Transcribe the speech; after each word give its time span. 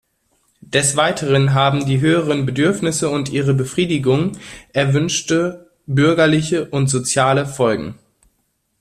Des 0.65 0.97
Weiteren 0.97 1.53
haben 1.53 1.85
die 1.85 1.99
höheren 2.01 2.47
Bedürfnisse 2.47 3.11
und 3.11 3.29
ihre 3.29 3.53
Befriedigung 3.53 4.31
erwünschte 4.73 5.69
bürgerliche 5.85 6.65
und 6.71 6.87
soziale 6.87 7.45
Folgen. 7.45 7.99